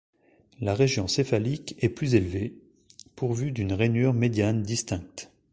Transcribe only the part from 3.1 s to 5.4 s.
pourvue d'une rainure médiane distincte.